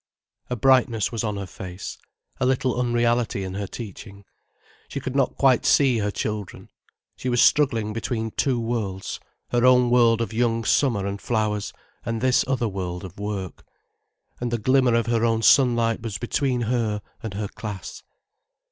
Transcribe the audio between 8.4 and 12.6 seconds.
worlds, her own world of young summer and flowers, and this